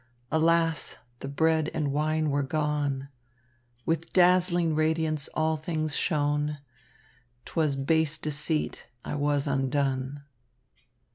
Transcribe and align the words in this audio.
Alas! 0.31 0.97
the 1.19 1.27
bread 1.27 1.69
and 1.75 1.91
wine 1.93 2.31
were 2.31 2.41
gone. 2.41 3.09
With 3.85 4.11
dazzling 4.13 4.73
radiance 4.73 5.27
all 5.35 5.57
things 5.57 5.95
shone, 5.95 6.57
'Twas 7.45 7.75
base 7.75 8.17
deceit; 8.17 8.87
I 9.05 9.13
was 9.13 9.45
undone." 9.45 10.23